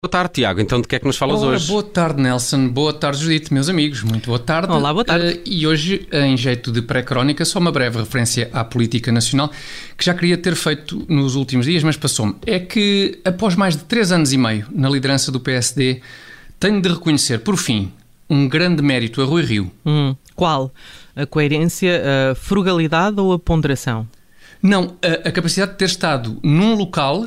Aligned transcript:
Boa 0.00 0.12
tarde, 0.12 0.34
Tiago. 0.34 0.60
Então, 0.60 0.80
de 0.80 0.86
que 0.86 0.94
é 0.94 1.00
que 1.00 1.06
nos 1.06 1.16
falas 1.16 1.42
Ora, 1.42 1.56
hoje? 1.56 1.66
Boa 1.66 1.82
tarde, 1.82 2.22
Nelson. 2.22 2.68
Boa 2.68 2.92
tarde, 2.92 3.20
Judite, 3.20 3.52
meus 3.52 3.68
amigos. 3.68 4.00
Muito 4.04 4.26
boa 4.26 4.38
tarde. 4.38 4.72
Olá, 4.72 4.92
boa 4.92 5.04
tarde. 5.04 5.26
Eh, 5.26 5.40
e 5.44 5.66
hoje, 5.66 6.06
em 6.12 6.36
jeito 6.36 6.70
de 6.70 6.80
pré-crónica, 6.80 7.44
só 7.44 7.58
uma 7.58 7.72
breve 7.72 7.98
referência 7.98 8.48
à 8.52 8.62
política 8.62 9.10
nacional 9.10 9.50
que 9.96 10.04
já 10.04 10.14
queria 10.14 10.38
ter 10.38 10.54
feito 10.54 11.04
nos 11.08 11.34
últimos 11.34 11.66
dias, 11.66 11.82
mas 11.82 11.96
passou-me. 11.96 12.36
É 12.46 12.60
que, 12.60 13.18
após 13.24 13.56
mais 13.56 13.76
de 13.76 13.82
três 13.82 14.12
anos 14.12 14.32
e 14.32 14.38
meio 14.38 14.68
na 14.70 14.88
liderança 14.88 15.32
do 15.32 15.40
PSD, 15.40 16.00
tenho 16.60 16.80
de 16.80 16.90
reconhecer, 16.90 17.40
por 17.40 17.56
fim, 17.56 17.92
um 18.30 18.48
grande 18.48 18.80
mérito 18.80 19.20
a 19.20 19.24
Rui 19.24 19.42
Rio. 19.42 19.68
Hum, 19.84 20.14
qual? 20.36 20.72
A 21.16 21.26
coerência, 21.26 22.04
a 22.30 22.34
frugalidade 22.36 23.20
ou 23.20 23.32
a 23.32 23.38
ponderação? 23.38 24.06
Não, 24.62 24.94
a, 25.02 25.28
a 25.28 25.32
capacidade 25.32 25.72
de 25.72 25.78
ter 25.78 25.86
estado 25.86 26.38
num 26.40 26.76
local 26.76 27.26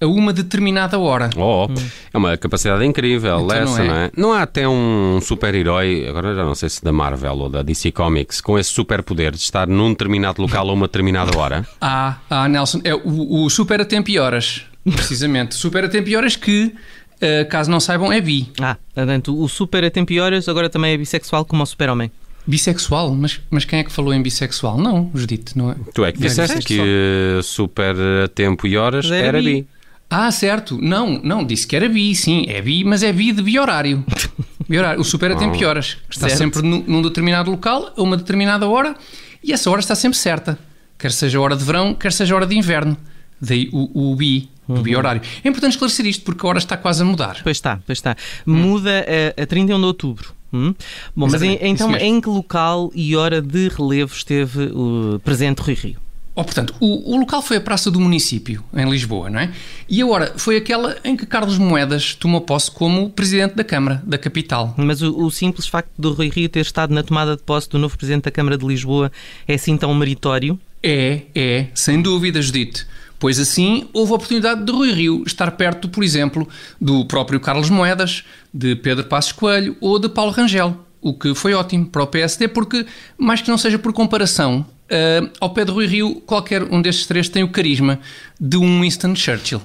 a 0.00 0.06
uma 0.06 0.32
determinada 0.32 0.98
hora. 0.98 1.28
Oh, 1.36 1.66
é 2.12 2.16
uma 2.18 2.36
capacidade 2.36 2.84
incrível, 2.84 3.40
Então 3.44 3.56
essa, 3.56 3.78
não 3.78 3.84
é? 3.84 3.86
não 3.88 3.94
é? 3.96 4.10
Não 4.16 4.32
há 4.32 4.42
até 4.42 4.68
um 4.68 5.18
super-herói, 5.20 6.06
agora 6.08 6.34
já 6.34 6.44
não 6.44 6.54
sei 6.54 6.68
se 6.68 6.82
da 6.84 6.92
Marvel 6.92 7.34
ou 7.36 7.48
da 7.48 7.62
DC 7.62 7.90
Comics, 7.92 8.40
com 8.40 8.58
esse 8.58 8.70
superpoder 8.70 9.32
de 9.32 9.38
estar 9.38 9.66
num 9.66 9.90
determinado 9.90 10.40
local 10.40 10.68
a 10.70 10.72
uma 10.72 10.86
determinada 10.86 11.36
hora. 11.38 11.66
Ah, 11.80 12.18
ah, 12.30 12.48
Nelson, 12.48 12.80
é 12.84 12.94
o, 12.94 13.44
o 13.44 13.50
super 13.50 13.80
a 13.80 13.84
tempo 13.84 14.10
e 14.10 14.18
horas, 14.18 14.62
precisamente. 14.84 15.54
super 15.54 15.84
a 15.84 15.88
tempo 15.88 16.08
e 16.08 16.16
horas 16.16 16.36
que, 16.36 16.72
eh, 17.20 17.44
caso 17.44 17.70
não 17.70 17.80
saibam, 17.80 18.12
é 18.12 18.20
bi. 18.20 18.50
Ah, 18.60 18.76
portanto, 18.94 19.40
o 19.40 19.48
super 19.48 19.84
a 19.84 19.90
tempo 19.90 20.12
e 20.12 20.20
horas 20.20 20.48
agora 20.48 20.68
também 20.68 20.92
é 20.92 20.96
bissexual 20.96 21.44
como 21.44 21.62
o 21.62 21.66
super-homem. 21.66 22.10
Bissexual? 22.46 23.14
Mas, 23.14 23.40
mas 23.50 23.64
quem 23.64 23.78
é 23.80 23.84
que 23.84 23.92
falou 23.92 24.12
em 24.14 24.22
bissexual? 24.22 24.78
Não, 24.78 25.10
Judite, 25.14 25.56
não 25.56 25.70
é? 25.70 25.76
Tu 25.92 26.04
é 26.04 26.12
que 26.12 26.18
É 26.24 26.28
disseste 26.28 26.56
bissexual. 26.56 26.86
que 26.86 27.40
super 27.42 27.94
a 28.24 28.28
tempo 28.28 28.66
e 28.66 28.76
horas 28.76 29.04
era 29.10 29.26
era 29.28 29.38
bi. 29.38 29.44
bi. 29.62 29.66
Ah, 30.10 30.30
certo. 30.30 30.78
Não, 30.80 31.20
não, 31.22 31.44
disse 31.44 31.66
que 31.66 31.76
era 31.76 31.88
bi, 31.88 32.14
sim. 32.14 32.46
É 32.48 32.62
bi, 32.62 32.82
mas 32.84 33.02
é 33.02 33.12
bi 33.12 33.32
de 33.32 33.42
bi-horário. 33.42 34.04
Bi-horário. 34.68 35.00
O 35.00 35.04
super 35.04 35.32
a 35.32 35.36
tempo 35.36 35.56
e 35.56 35.64
horas. 35.64 35.94
que 36.08 36.14
Está 36.14 36.28
Certo. 36.28 36.38
sempre 36.38 36.62
num, 36.62 36.82
num 36.86 37.00
determinado 37.02 37.50
local, 37.50 37.92
a 37.96 38.02
uma 38.02 38.16
determinada 38.18 38.68
hora, 38.68 38.94
e 39.42 39.52
essa 39.52 39.70
hora 39.70 39.80
está 39.80 39.94
sempre 39.94 40.18
certa. 40.18 40.58
Quer 40.98 41.10
seja 41.12 41.40
hora 41.40 41.56
de 41.56 41.64
verão, 41.64 41.94
quer 41.94 42.12
seja 42.12 42.34
hora 42.34 42.46
de 42.46 42.54
inverno. 42.56 42.96
Daí 43.40 43.70
o, 43.72 44.10
o 44.12 44.16
bi, 44.16 44.50
do 44.68 44.82
bi-horário. 44.82 45.22
É 45.42 45.48
importante 45.48 45.72
esclarecer 45.72 46.04
isto, 46.06 46.22
porque 46.24 46.44
a 46.44 46.48
hora 46.50 46.58
está 46.58 46.76
quase 46.76 47.00
a 47.02 47.04
mudar. 47.04 47.38
Pois 47.42 47.56
está, 47.56 47.80
pois 47.86 47.96
está. 47.98 48.14
Muda 48.44 49.06
a, 49.38 49.42
a 49.42 49.46
31 49.46 49.78
de 49.78 49.84
outubro. 49.86 50.34
Hum? 50.52 50.74
Bom, 51.16 51.28
mas 51.30 51.42
em- 51.42 51.52
Exatamente, 51.52 51.82
então 51.82 51.96
em 51.96 52.20
que 52.20 52.28
local 52.28 52.90
e 52.94 53.14
hora 53.16 53.40
de 53.40 53.68
relevo 53.68 54.12
esteve 54.14 54.64
o 54.74 55.18
presente 55.24 55.60
Rui 55.60 55.74
Rio? 55.74 55.96
Oh, 56.38 56.44
portanto, 56.44 56.72
o, 56.78 57.14
o 57.14 57.18
local 57.18 57.42
foi 57.42 57.56
a 57.56 57.60
Praça 57.60 57.90
do 57.90 57.98
Município, 57.98 58.62
em 58.72 58.88
Lisboa, 58.88 59.28
não 59.28 59.40
é? 59.40 59.50
E 59.88 60.00
a 60.00 60.06
hora 60.06 60.34
foi 60.36 60.56
aquela 60.56 60.96
em 61.02 61.16
que 61.16 61.26
Carlos 61.26 61.58
Moedas 61.58 62.14
tomou 62.14 62.40
posse 62.40 62.70
como 62.70 63.10
Presidente 63.10 63.56
da 63.56 63.64
Câmara, 63.64 64.00
da 64.06 64.16
capital. 64.16 64.72
Mas 64.76 65.02
o, 65.02 65.18
o 65.18 65.32
simples 65.32 65.66
facto 65.66 65.90
do 65.98 66.12
Rui 66.12 66.28
Rio 66.28 66.48
ter 66.48 66.60
estado 66.60 66.94
na 66.94 67.02
tomada 67.02 67.36
de 67.36 67.42
posse 67.42 67.68
do 67.68 67.76
novo 67.76 67.98
Presidente 67.98 68.22
da 68.22 68.30
Câmara 68.30 68.56
de 68.56 68.64
Lisboa 68.64 69.10
é 69.48 69.54
assim 69.54 69.76
tão 69.76 69.92
meritório? 69.96 70.56
É, 70.80 71.22
é, 71.34 71.66
sem 71.74 72.00
dúvida, 72.00 72.40
Judite. 72.40 72.86
Pois 73.18 73.40
assim, 73.40 73.88
houve 73.92 74.12
a 74.12 74.14
oportunidade 74.14 74.62
de 74.62 74.70
Rui 74.70 74.92
Rio 74.92 75.24
estar 75.26 75.50
perto, 75.50 75.88
por 75.88 76.04
exemplo, 76.04 76.48
do 76.80 77.04
próprio 77.06 77.40
Carlos 77.40 77.68
Moedas, 77.68 78.22
de 78.54 78.76
Pedro 78.76 79.06
Passos 79.06 79.32
Coelho 79.32 79.76
ou 79.80 79.98
de 79.98 80.08
Paulo 80.08 80.30
Rangel, 80.30 80.86
o 81.00 81.14
que 81.14 81.34
foi 81.34 81.52
ótimo 81.52 81.86
para 81.86 82.04
o 82.04 82.06
PSD, 82.06 82.46
porque, 82.46 82.86
mais 83.18 83.42
que 83.42 83.50
não 83.50 83.58
seja 83.58 83.76
por 83.76 83.92
comparação, 83.92 84.64
ah, 84.90 85.30
ao 85.40 85.50
pé 85.50 85.64
de 85.64 85.72
Rui 85.72 85.86
Rio, 85.86 86.20
qualquer 86.22 86.62
um 86.62 86.80
destes 86.80 87.06
três 87.06 87.28
tem 87.28 87.42
o 87.42 87.48
carisma 87.48 88.00
de 88.40 88.56
um 88.56 88.80
Winston 88.80 89.14
Churchill. 89.14 89.62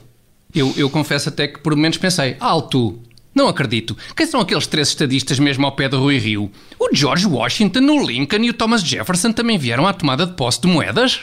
Eu, 0.53 0.73
eu 0.77 0.89
confesso 0.89 1.30
até 1.30 1.47
que 1.47 1.59
por 1.59 1.75
momentos 1.75 1.97
pensei, 1.97 2.35
alto, 2.39 2.99
não 3.33 3.47
acredito. 3.47 3.97
Quem 4.15 4.27
são 4.27 4.39
aqueles 4.39 4.67
três 4.67 4.89
estadistas 4.89 5.39
mesmo 5.39 5.65
ao 5.65 5.71
pé 5.71 5.89
de 5.89 5.95
Rui 5.95 6.17
Rio? 6.17 6.52
O 6.77 6.89
George 6.93 7.25
Washington, 7.25 7.80
o 7.80 8.05
Lincoln 8.05 8.43
e 8.43 8.49
o 8.52 8.53
Thomas 8.53 8.83
Jefferson 8.83 9.31
também 9.31 9.57
vieram 9.57 9.88
à 9.88 9.93
tomada 9.93 10.27
de 10.27 10.33
posse 10.33 10.61
de 10.61 10.67
moedas? 10.67 11.21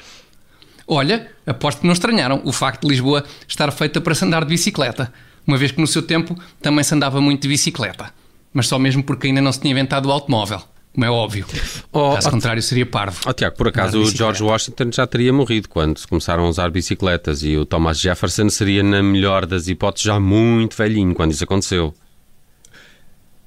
Olha, 0.87 1.31
aposto 1.47 1.83
que 1.83 1.87
não 1.87 1.93
estranharam 1.93 2.43
o 2.45 2.51
facto 2.51 2.83
de 2.83 2.89
Lisboa 2.89 3.25
estar 3.47 3.71
feita 3.71 4.01
para 4.01 4.15
se 4.15 4.25
andar 4.25 4.43
de 4.43 4.49
bicicleta, 4.49 5.13
uma 5.47 5.57
vez 5.57 5.71
que 5.71 5.81
no 5.81 5.87
seu 5.87 6.03
tempo 6.03 6.37
também 6.61 6.83
se 6.83 6.93
andava 6.93 7.21
muito 7.21 7.43
de 7.43 7.49
bicicleta. 7.49 8.13
Mas 8.53 8.67
só 8.67 8.77
mesmo 8.77 9.05
porque 9.05 9.29
ainda 9.29 9.41
não 9.41 9.53
se 9.53 9.61
tinha 9.61 9.71
inventado 9.71 10.07
o 10.07 10.11
automóvel, 10.11 10.61
como 10.93 11.05
é 11.05 11.11
óbvio. 11.11 11.47
Oh, 11.93 12.15
Caso 12.15 12.29
oh, 12.29 12.31
contrário, 12.31 12.63
seria 12.63 12.87
parvo. 12.87 13.21
Oh, 13.27 13.33
Tiago, 13.33 13.57
por 13.57 13.69
acaso 13.69 14.01
o. 14.01 14.11
George 14.11 14.43
Washington 14.43 14.91
já 14.93 15.07
teria 15.07 15.33
morrido 15.33 15.69
quando 15.69 15.99
se 15.99 16.07
começaram 16.07 16.45
a 16.45 16.49
usar 16.49 16.71
bicicletas 16.71 17.43
e 17.43 17.57
o 17.57 17.65
Thomas 17.65 18.01
Jefferson 18.01 18.49
seria, 18.49 18.83
na 18.83 19.03
melhor 19.03 19.47
das 19.47 19.69
hipóteses, 19.69 20.05
já 20.05 20.21
muito 20.21 20.77
velhinho 20.77 21.15
quando 21.15 21.33
isso 21.33 21.45
aconteceu. 21.45 21.95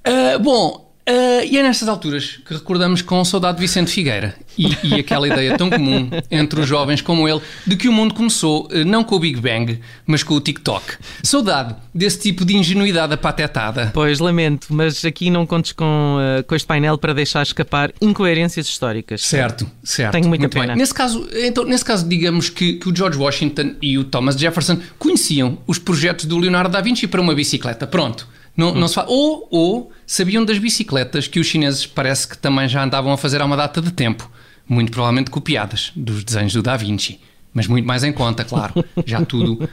Ah, 0.03 0.37
bom, 0.39 0.92
ah, 1.06 1.44
e 1.44 1.58
é 1.58 1.64
nestas 1.64 1.88
alturas 1.90 2.40
que 2.46 2.53
recordamos 2.53 3.02
com 3.02 3.24
saudade 3.25 3.58
de 3.58 3.62
Vicente 3.62 3.91
Figueira 3.91 4.36
e, 4.58 4.78
e 4.84 4.94
aquela 4.96 5.28
ideia 5.28 5.58
tão 5.58 5.69
comum 5.69 6.09
entre 6.31 6.62
os 6.62 6.68
jovens 6.68 7.02
como 7.02 7.28
ele 7.28 7.41
de 7.68 7.75
que 7.75 7.90
o 7.90 7.91
mundo 7.94 8.14
começou 8.14 8.68
ah, 8.72 8.84
não 8.86 9.03
com 9.03 9.16
o 9.16 9.19
Big 9.19 9.40
Bang, 9.40 9.80
mas 10.06 10.24
com 10.24 10.34
o 10.34 10.41
TikTok. 10.41 10.96
Saudade 11.22 11.75
desse 11.94 12.19
tipo 12.19 12.46
de 12.46 12.56
ingenuidade 12.56 13.14
apatetada. 13.14 13.91
Pois, 13.94 14.19
lamento, 14.19 14.68
mas 14.69 15.03
aqui 15.03 15.30
não 15.30 15.46
contes 15.46 15.74
com, 15.74 16.18
eh, 16.19 16.44
com 16.44 16.56
este 16.56 16.66
painel 16.66 16.97
para 16.97 17.14
deixar 17.14 17.44
escapar 17.44 17.91
incoerências 18.02 18.68
históricas. 18.68 19.22
Certo, 19.22 19.70
certo. 19.84 20.12
Tenho 20.14 20.28
muita 20.28 20.44
Muito 20.44 20.53
bem. 20.53 20.64
pena. 20.64 20.75
Nesse 20.75 20.94
caso, 20.94 21.28
então, 21.35 21.66
nesse 21.66 21.85
caso, 21.85 22.08
digamos 22.08 22.50
que, 22.50 22.74
que 22.74 22.90
o 22.90 22.96
George 22.96 23.18
Washington 23.18 23.75
e 23.81 23.97
o 23.97 24.03
Thomas 24.03 24.35
Jefferson 24.35 24.80
conheciam 24.97 25.58
os 25.68 25.78
projetos 25.78 26.25
do 26.25 26.38
Leonardo 26.38 26.72
da 26.72 26.81
Vinci 26.81 27.08
para 27.08 27.22
uma 27.22 27.35
bicicleta. 27.35 27.85
Pronto. 27.85 28.28
Não, 28.56 28.69
Hum. 28.69 28.75
não 28.75 28.88
se 28.88 28.96
fa... 28.96 29.06
ou, 29.08 29.47
ou 29.52 29.91
sabiam 30.06 30.46
das 30.46 30.58
bicicletas 30.59 31.28
que 31.28 31.40
os 31.40 31.47
chineses 31.47 31.86
parece 31.86 32.28
que 32.28 32.38
também 32.38 32.68
já 32.68 32.84
andavam 32.84 33.12
a 33.12 33.18
fazer 33.18 33.41
há 33.41 33.46
uma 33.46 33.58
data 33.58 33.81
de 33.81 33.91
tempo. 33.91 34.30
Muito 34.68 34.91
provavelmente 34.91 35.30
copiadas 35.31 35.91
dos 35.96 36.24
desenhos 36.24 36.53
do 36.53 36.62
Da 36.64 36.78
Vinci. 36.78 37.19
Mas 37.53 37.68
muito 37.68 37.86
mais 37.86 38.03
em 38.03 38.12
conta, 38.12 38.44
claro. 38.44 38.74
Já 39.06 39.24
tudo 39.24 39.69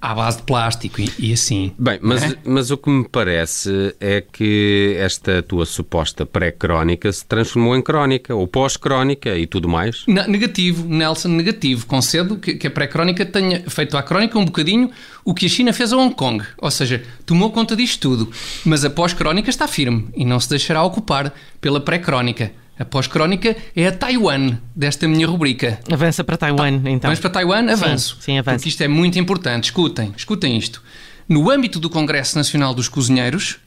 à 0.00 0.14
base 0.14 0.38
de 0.38 0.42
plástico 0.42 1.00
e, 1.00 1.10
e 1.18 1.32
assim. 1.32 1.72
Bem, 1.78 1.98
mas, 2.02 2.22
É? 2.22 2.36
mas 2.44 2.70
o 2.70 2.76
que 2.76 2.90
me 2.90 3.08
parece 3.08 3.94
é 4.00 4.20
que 4.20 4.94
esta 4.98 5.42
tua 5.42 5.64
suposta 5.64 6.26
pré-crónica 6.26 7.10
se 7.10 7.24
transformou 7.24 7.74
em 7.76 7.80
crónica, 7.82 8.34
ou 8.34 8.46
pós-crónica 8.46 9.36
e 9.36 9.46
tudo 9.46 9.68
mais. 9.68 10.04
Na- 10.06 10.26
negativo, 10.28 10.86
Nelson, 10.86 11.28
negativo. 11.28 11.86
Concedo 11.86 12.36
que, 12.36 12.54
que 12.54 12.66
a 12.66 12.70
pré-crónica 12.70 13.24
tenha 13.24 13.62
feito 13.68 13.96
à 13.96 14.02
crónica 14.02 14.38
um 14.38 14.44
bocadinho 14.44 14.90
o 15.24 15.32
que 15.32 15.46
a 15.46 15.48
China 15.48 15.72
fez 15.72 15.92
a 15.92 15.96
Hong 15.96 16.14
Kong. 16.14 16.44
Ou 16.58 16.70
seja, 16.70 17.02
tomou 17.24 17.50
conta 17.50 17.74
disto 17.74 18.00
tudo. 18.00 18.30
Mas 18.64 18.84
a 18.84 18.90
pós-crónica 18.90 19.48
está 19.48 19.66
firme 19.66 20.08
e 20.14 20.24
não 20.24 20.38
se 20.38 20.50
deixará 20.50 20.82
ocupar 20.82 21.32
pela 21.60 21.80
pré-crónica. 21.80 22.52
A 22.78 22.84
pós-crónica 22.84 23.56
é 23.76 23.86
a 23.86 23.92
Taiwan 23.92 24.58
desta 24.74 25.06
minha 25.06 25.26
rubrica. 25.26 25.78
Avança 25.90 26.24
para 26.24 26.36
Taiwan, 26.36 26.80
então. 26.86 27.08
Vamos 27.08 27.20
para 27.20 27.30
Taiwan? 27.30 27.70
Avanço. 27.70 28.16
sim, 28.20 28.38
avança. 28.38 28.56
Porque 28.56 28.68
isto 28.70 28.82
é 28.82 28.88
muito 28.88 29.18
importante. 29.18 29.64
Escutem, 29.64 30.12
escutem 30.16 30.56
isto. 30.56 30.82
No 31.28 31.50
âmbito 31.50 31.78
do 31.78 31.90
Congresso 31.90 32.36
Nacional 32.36 32.74
dos 32.74 32.88
Cozinheiros, 32.88 33.58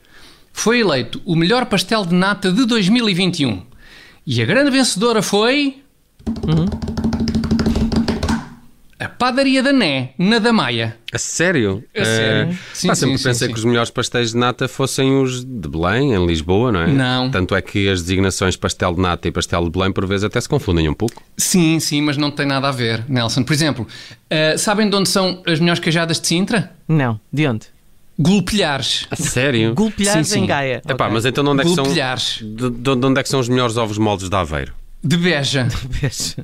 foi 0.51 0.79
eleito 0.79 1.21
o 1.25 1.35
melhor 1.35 1.66
pastel 1.66 2.05
de 2.05 2.16
nata 2.16 2.51
de 2.51 2.66
2021. 2.66 3.63
E 4.25 4.41
a 4.41 4.45
grande 4.45 4.71
vencedora 4.71 5.22
foi. 5.22 5.83
A 6.94 6.94
Padaria 9.18 9.64
da 9.64 9.72
Né, 9.74 10.09
na 10.18 10.40
da 10.40 10.52
Maia. 10.52 10.98
A 11.14 11.18
sério? 11.18 11.84
A 11.96 12.03
sério? 12.03 12.52
Eh, 12.52 12.56
Sim, 12.74 12.88
pá, 12.90 12.96
sempre 12.96 13.18
sim, 13.18 13.24
pensei 13.24 13.48
sim. 13.48 13.53
que 13.53 13.59
os 13.59 13.66
melhores 13.66 13.90
pastéis 13.90 14.31
de 14.31 14.38
nata 14.38 14.68
fossem 14.68 15.22
os 15.22 15.44
de 15.46 15.68
Belém, 15.70 16.14
em 16.14 16.26
Lisboa, 16.26 16.72
não 16.72 16.81
é? 16.81 16.88
Não. 16.88 17.31
Tanto 17.31 17.56
é 17.56 17.62
que 17.62 17.88
as 17.90 18.02
designações 18.02 18.56
pastel 18.56 18.94
de 18.94 19.02
nata 19.02 19.28
e 19.28 19.31
pastel 19.31 19.64
de 19.64 19.70
Belém, 19.70 19.92
por 19.92 20.06
vezes, 20.06 20.24
até 20.26 20.40
se 20.42 20.50
confundem 20.50 20.88
um 20.90 20.94
pouco. 20.94 21.22
Sim, 21.38 21.80
sim, 21.80 22.02
mas 22.02 22.18
não 22.18 22.30
tem 22.31 22.46
nada 22.46 22.68
a 22.68 22.72
ver, 22.72 23.03
Nelson. 23.08 23.44
Por 23.44 23.53
exemplo, 23.53 23.88
ah, 24.30 24.58
sabem 24.58 24.90
de 24.90 24.96
onde 24.96 25.08
são 25.09 25.42
as 25.47 25.59
melhores 25.59 25.80
queijadas 25.80 26.20
de 26.20 26.28
Sintra? 26.28 26.72
Não, 26.88 27.20
de 27.32 27.47
onde? 27.47 27.68
Golpilhares. 28.18 29.08
A 29.12 29.16
sério? 29.18 29.76
Sim. 30.23 30.40
em 30.40 30.46
Gaia. 30.46 30.82
Epá, 30.88 31.06
Ok. 31.06 31.14
mas 31.14 31.26
então 31.26 31.44
de 31.44 31.50
onde 31.50 31.61
é 31.61 31.64
que 31.66 31.73
são... 31.76 31.84
Golpilhares. 31.84 32.40
De, 32.41 32.70
de- 32.70 32.96
de 32.96 33.06
onde 33.06 33.20
é 33.20 33.23
que 33.23 33.28
são 33.29 33.40
os 33.41 33.50
melhores 33.50 33.76
ovos 33.78 33.97
moldes 33.97 34.29
de 34.29 34.35
Aveiro? 34.35 34.73
De 35.05 35.17
Beja. 35.17 35.67
Vês? 35.90 36.35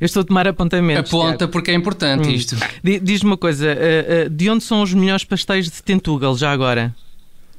Eu 0.00 0.04
estou 0.04 0.22
a 0.22 0.24
tomar 0.24 0.48
apontamentos. 0.48 1.12
Aponta 1.12 1.36
Tiago. 1.38 1.52
porque 1.52 1.70
é 1.70 1.74
importante 1.74 2.34
isto. 2.34 2.56
Di- 2.82 2.98
Diz-me 2.98 3.30
uma 3.30 3.36
coisa, 3.36 3.68
eh, 3.70 4.06
eh, 4.24 4.28
de 4.28 4.50
onde 4.50 4.64
são 4.64 4.82
os 4.82 4.92
melhores 4.92 5.22
pastéis 5.24 5.66
de 5.66 5.82
Tentugal, 5.82 6.36
já 6.36 6.50
agora? 6.50 6.94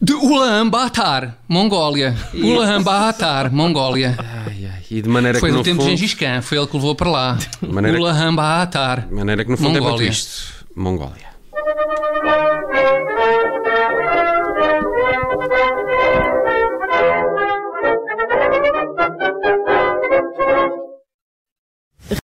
De 0.02 0.14
Ulaanbaatar, 0.14 1.38
Mongólia. 1.48 2.16
Ulaanbaatar, 2.34 3.54
Mongólia. 3.54 4.16
Ai, 4.18 4.66
ai. 4.66 4.82
E 4.90 5.02
de 5.02 5.08
maneira 5.08 5.40
Foi 5.40 5.52
que 5.52 5.56
no 5.58 5.64
tempo 5.64 5.82
fundo... 5.84 5.92
de 5.92 5.98
Gengis 5.98 6.14
Khan, 6.16 6.42
foi 6.42 6.58
ele 6.58 6.68
que 6.68 6.76
levou 6.76 6.96
para 6.96 7.10
lá. 7.10 7.38
Maneira 7.62 7.98
Ulaanbaatar. 8.00 9.08
De 9.08 9.14
maneira 9.14 9.46
que 9.46 9.52
no 9.52 9.58
fundo 9.58 9.78
é 9.78 9.82
Mongólia. 9.82 10.10
isto. 10.10 10.66
Mongólia. 10.76 11.31